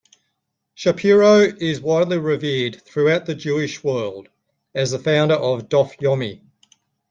Shapiro 0.73 1.41
is 1.41 1.79
widely 1.79 2.17
revered 2.17 2.81
throughout 2.83 3.27
the 3.27 3.35
Jewish 3.35 3.83
world 3.83 4.29
as 4.73 4.89
the 4.89 4.97
founder 4.97 5.35
of 5.35 5.69
Daf 5.69 5.95
Yomi. 5.99 6.41